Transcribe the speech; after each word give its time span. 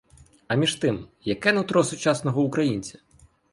А 0.47 0.55
між 0.55 0.75
тим, 0.75 1.07
яке 1.21 1.53
нутро 1.53 1.83
сучасного 1.83 2.41
українця? 2.43 2.99